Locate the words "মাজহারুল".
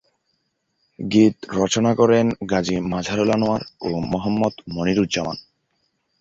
2.91-3.31